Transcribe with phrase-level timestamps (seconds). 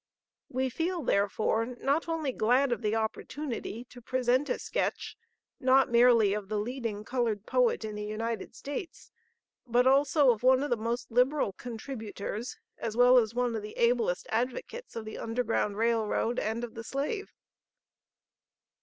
[0.49, 5.15] We feel, therefore, not only glad of the opportunity to present a sketch
[5.59, 9.11] not merely of the leading colored poet in the United States,
[9.67, 13.77] but also of one of the most liberal contributors, as well as one of the
[13.77, 17.31] ablest advocates of the Underground Rail Road and of the slave.